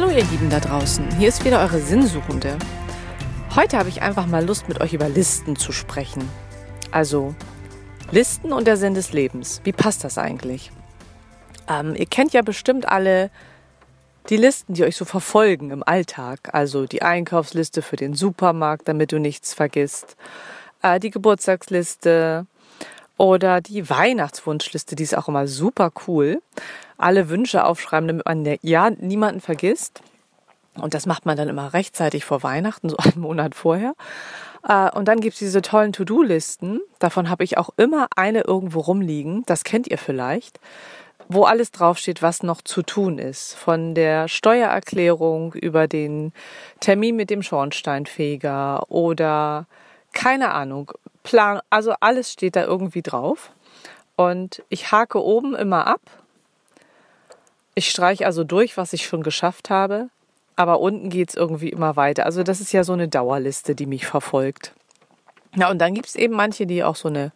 [0.00, 2.56] Hallo ihr Lieben da draußen, hier ist wieder eure Sinnsuchende.
[3.56, 6.22] Heute habe ich einfach mal Lust mit euch über Listen zu sprechen.
[6.92, 7.34] Also
[8.12, 9.60] Listen und der Sinn des Lebens.
[9.64, 10.70] Wie passt das eigentlich?
[11.68, 13.32] Ähm, ihr kennt ja bestimmt alle
[14.28, 16.50] die Listen, die euch so verfolgen im Alltag.
[16.52, 20.14] Also die Einkaufsliste für den Supermarkt, damit du nichts vergisst.
[20.80, 22.46] Äh, die Geburtstagsliste
[23.18, 26.40] oder die Weihnachtswunschliste, die ist auch immer super cool
[26.98, 30.02] alle Wünsche aufschreiben, damit man ja niemanden vergisst.
[30.74, 33.94] Und das macht man dann immer rechtzeitig vor Weihnachten, so einen Monat vorher.
[34.68, 36.80] Äh, und dann gibt's diese tollen To-Do-Listen.
[36.98, 39.44] Davon habe ich auch immer eine irgendwo rumliegen.
[39.46, 40.60] Das kennt ihr vielleicht.
[41.30, 43.54] Wo alles draufsteht, was noch zu tun ist.
[43.54, 46.32] Von der Steuererklärung über den
[46.80, 49.66] Termin mit dem Schornsteinfeger oder
[50.14, 50.92] keine Ahnung,
[51.28, 51.60] Plan.
[51.70, 53.52] Also alles steht da irgendwie drauf.
[54.16, 56.00] Und ich hake oben immer ab
[57.78, 60.10] ich streiche also durch, was ich schon geschafft habe,
[60.56, 62.26] aber unten geht es irgendwie immer weiter.
[62.26, 64.72] Also das ist ja so eine Dauerliste, die mich verfolgt.
[65.54, 67.30] Ja, und dann gibt es eben manche, die auch so eine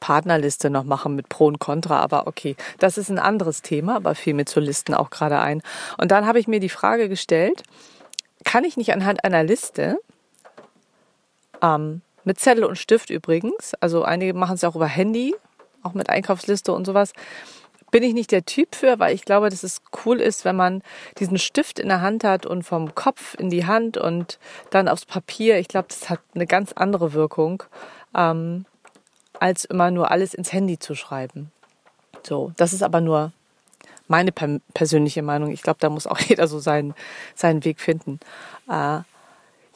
[0.00, 4.14] Partnerliste noch machen mit Pro und Contra, aber okay, das ist ein anderes Thema, aber
[4.14, 5.62] fiel mir zu Listen auch gerade ein.
[5.96, 7.62] Und dann habe ich mir die Frage gestellt,
[8.44, 9.98] kann ich nicht anhand einer Liste,
[11.62, 15.34] ähm, mit Zettel und Stift übrigens, also einige machen es ja auch über Handy,
[15.82, 17.12] auch mit Einkaufsliste und sowas,
[17.90, 20.82] bin ich nicht der Typ für, weil ich glaube, dass es cool ist, wenn man
[21.18, 25.04] diesen Stift in der Hand hat und vom Kopf in die Hand und dann aufs
[25.04, 25.58] Papier.
[25.60, 27.62] Ich glaube, das hat eine ganz andere Wirkung,
[28.16, 28.64] ähm,
[29.38, 31.52] als immer nur alles ins Handy zu schreiben.
[32.24, 33.32] So, das ist aber nur
[34.08, 35.52] meine per persönliche Meinung.
[35.52, 36.94] Ich glaube, da muss auch jeder so seinen,
[37.36, 38.18] seinen Weg finden.
[38.68, 39.04] Äh, ja,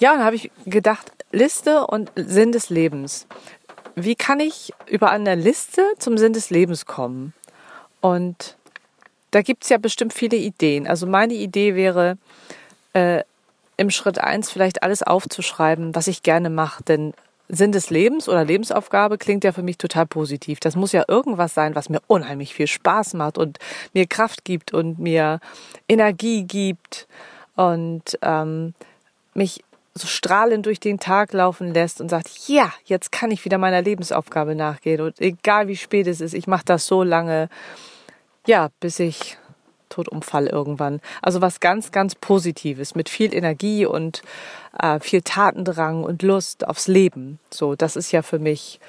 [0.00, 3.26] dann habe ich gedacht, Liste und Sinn des Lebens.
[3.94, 7.34] Wie kann ich über eine Liste zum Sinn des Lebens kommen?
[8.00, 8.56] Und
[9.30, 10.86] da gibt es ja bestimmt viele Ideen.
[10.86, 12.16] Also meine Idee wäre,
[12.92, 13.22] äh,
[13.76, 16.82] im Schritt eins vielleicht alles aufzuschreiben, was ich gerne mache.
[16.82, 17.14] Denn
[17.48, 20.60] Sinn des Lebens oder Lebensaufgabe klingt ja für mich total positiv.
[20.60, 23.58] Das muss ja irgendwas sein, was mir unheimlich viel Spaß macht und
[23.94, 25.40] mir Kraft gibt und mir
[25.88, 27.06] Energie gibt
[27.56, 28.74] und ähm,
[29.34, 29.64] mich
[29.98, 33.82] so strahlend durch den Tag laufen lässt und sagt, ja, jetzt kann ich wieder meiner
[33.82, 37.48] Lebensaufgabe nachgehen und egal wie spät es ist, ich mache das so lange,
[38.46, 39.38] ja, bis ich
[39.88, 41.00] tot umfall irgendwann.
[41.22, 44.22] Also was ganz, ganz Positives mit viel Energie und
[44.78, 47.38] äh, viel Tatendrang und Lust aufs Leben.
[47.50, 48.80] So, das ist ja für mich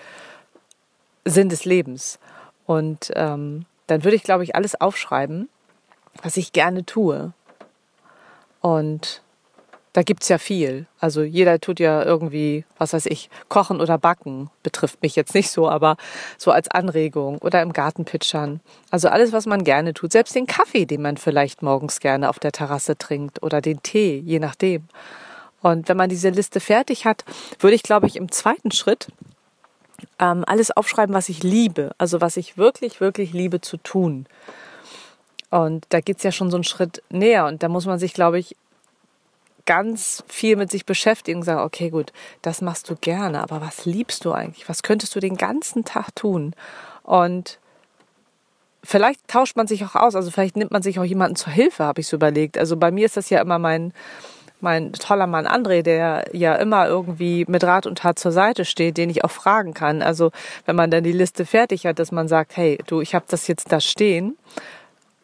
[1.25, 2.19] Sinn des Lebens.
[2.65, 5.49] Und ähm, dann würde ich, glaube ich, alles aufschreiben,
[6.21, 7.33] was ich gerne tue.
[8.61, 9.21] Und
[9.99, 10.85] da gibt's ja viel.
[11.01, 14.49] Also jeder tut ja irgendwie, was weiß ich, kochen oder backen.
[14.63, 15.97] Betrifft mich jetzt nicht so, aber
[16.37, 18.61] so als Anregung oder im Garten pitchern.
[18.91, 20.13] Also alles, was man gerne tut.
[20.13, 24.23] Selbst den Kaffee, den man vielleicht morgens gerne auf der Terrasse trinkt oder den Tee,
[24.25, 24.87] je nachdem.
[25.61, 27.25] Und wenn man diese Liste fertig hat,
[27.59, 29.09] würde ich, glaube ich, im zweiten Schritt
[30.17, 31.91] ähm, alles aufschreiben, was ich liebe.
[31.97, 34.27] Also was ich wirklich, wirklich liebe zu tun.
[35.49, 37.47] Und da geht's ja schon so einen Schritt näher.
[37.47, 38.55] Und da muss man sich, glaube ich,
[39.69, 43.85] ganz viel mit sich beschäftigen und sagen, okay, gut, das machst du gerne, aber was
[43.85, 44.67] liebst du eigentlich?
[44.67, 46.55] Was könntest du den ganzen Tag tun?
[47.03, 47.59] Und
[48.83, 51.83] vielleicht tauscht man sich auch aus, also vielleicht nimmt man sich auch jemanden zur Hilfe,
[51.83, 52.57] habe ich so überlegt.
[52.57, 53.93] Also bei mir ist das ja immer mein
[54.59, 58.97] mein toller Mann André, der ja immer irgendwie mit Rat und Tat zur Seite steht,
[58.97, 60.01] den ich auch fragen kann.
[60.01, 60.31] Also
[60.65, 63.47] wenn man dann die Liste fertig hat, dass man sagt, hey, du, ich habe das
[63.47, 64.35] jetzt da stehen,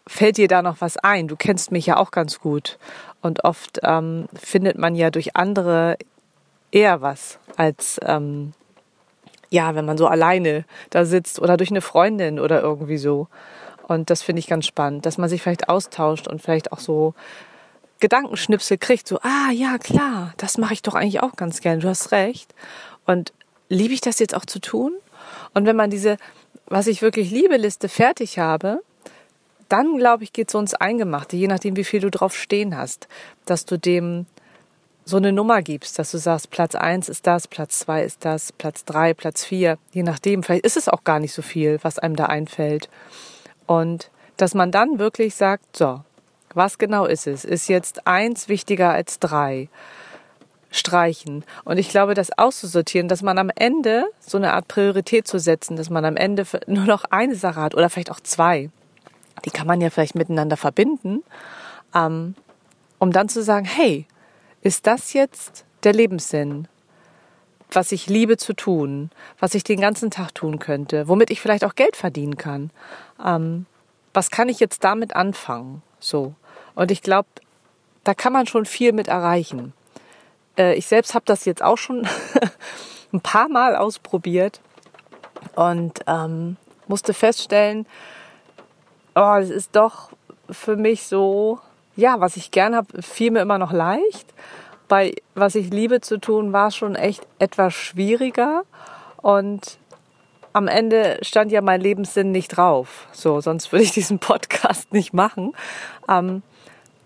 [0.08, 1.28] fällt dir da noch was ein?
[1.28, 2.78] Du kennst mich ja auch ganz gut.
[3.22, 5.98] Und oft ähm, findet man ja durch andere
[6.72, 8.54] eher was als ähm,
[9.50, 13.28] ja, wenn man so alleine da sitzt oder durch eine Freundin oder irgendwie so.
[13.88, 17.14] Und das finde ich ganz spannend, dass man sich vielleicht austauscht und vielleicht auch so
[18.00, 21.88] Gedankenschnipsel kriegt, so, ah ja, klar, das mache ich doch eigentlich auch ganz gern, du
[21.88, 22.54] hast recht.
[23.06, 23.31] Und
[23.69, 24.94] liebe ich das jetzt auch zu tun?
[25.54, 26.18] Und wenn man diese,
[26.66, 28.81] was ich wirklich liebe, Liste fertig habe,
[29.69, 33.07] dann, glaube ich, geht es ins Eingemachte, je nachdem, wie viel du drauf stehen hast,
[33.45, 34.25] dass du dem
[35.06, 38.51] so eine Nummer gibst, dass du sagst, Platz eins ist das, Platz zwei ist das,
[38.51, 40.41] Platz drei, Platz vier, je nachdem.
[40.41, 42.89] Vielleicht ist es auch gar nicht so viel, was einem da einfällt.
[43.67, 46.01] Und dass man dann wirklich sagt, so,
[46.53, 47.45] was genau ist es?
[47.45, 49.69] Ist jetzt eins wichtiger als drei?
[50.71, 51.45] Streichen.
[51.63, 55.77] Und ich glaube, das auszusortieren, dass man am Ende so eine Art Priorität zu setzen,
[55.77, 58.69] dass man am Ende nur noch eine Sache hat oder vielleicht auch zwei
[59.44, 61.24] die kann man ja vielleicht miteinander verbinden,
[61.94, 62.36] ähm,
[63.00, 64.08] um dann zu sagen, hey,
[64.62, 66.68] ist das jetzt der Lebenssinn?
[67.72, 69.10] Was ich liebe zu tun,
[69.40, 72.72] was ich den ganzen Tag tun könnte, womit ich vielleicht auch Geld verdienen kann.
[73.24, 73.66] Ähm,
[74.14, 75.82] was kann ich jetzt damit anfangen?
[76.00, 76.36] So.
[76.76, 77.28] Und ich glaube,
[78.04, 79.74] da kann man schon viel mit erreichen.
[80.58, 82.08] Äh, ich selbst habe das jetzt auch schon
[83.14, 84.62] ein paar Mal ausprobiert
[85.56, 87.86] und ähm, musste feststellen,
[89.15, 90.09] oh, es ist doch
[90.50, 91.59] für mich so,
[91.95, 94.33] ja, was ich gern habe, fiel mir immer noch leicht.
[94.88, 98.63] Bei was ich liebe zu tun, war schon echt etwas schwieriger.
[99.21, 99.79] Und
[100.53, 103.07] am Ende stand ja mein Lebenssinn nicht drauf.
[103.12, 105.53] So, sonst würde ich diesen Podcast nicht machen.
[106.07, 106.44] Ähm,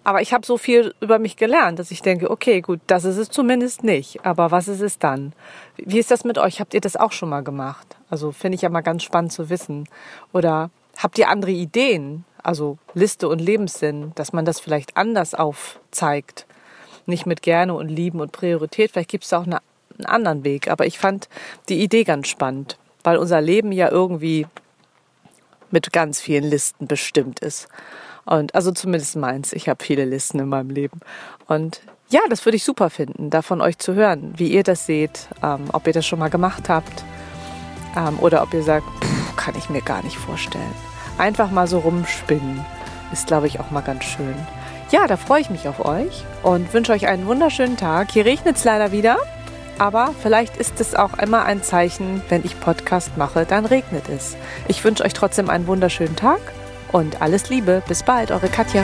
[0.03, 3.17] aber ich habe so viel über mich gelernt, dass ich denke, okay, gut, das ist
[3.17, 4.25] es zumindest nicht.
[4.25, 5.33] Aber was ist es dann?
[5.77, 6.59] Wie ist das mit euch?
[6.59, 7.95] Habt ihr das auch schon mal gemacht?
[8.09, 9.87] Also finde ich ja mal ganz spannend zu wissen.
[10.33, 12.25] Oder habt ihr andere Ideen?
[12.43, 16.45] Also Liste und Lebenssinn, dass man das vielleicht anders aufzeigt.
[17.05, 18.91] Nicht mit gerne und lieben und Priorität.
[18.91, 19.59] Vielleicht gibt es auch eine,
[19.97, 20.69] einen anderen Weg.
[20.69, 21.27] Aber ich fand
[21.67, 24.45] die Idee ganz spannend, weil unser Leben ja irgendwie
[25.71, 27.67] mit ganz vielen Listen bestimmt ist.
[28.25, 29.53] Und also zumindest meins.
[29.53, 30.99] Ich habe viele Listen in meinem Leben.
[31.47, 34.85] Und ja, das würde ich super finden, da von euch zu hören, wie ihr das
[34.85, 37.03] seht, ähm, ob ihr das schon mal gemacht habt
[37.95, 40.88] ähm, oder ob ihr sagt, pff, kann ich mir gar nicht vorstellen.
[41.19, 42.65] Einfach mal so rumspinnen
[43.11, 44.35] ist, glaube ich, auch mal ganz schön.
[44.89, 48.09] Ja, da freue ich mich auf euch und wünsche euch einen wunderschönen Tag.
[48.11, 49.17] Hier regnet es leider wieder,
[49.77, 54.35] aber vielleicht ist es auch immer ein Zeichen, wenn ich Podcast mache, dann regnet es.
[54.67, 56.39] Ich wünsche euch trotzdem einen wunderschönen Tag
[56.91, 57.83] und alles Liebe.
[57.87, 58.83] Bis bald, eure Katja.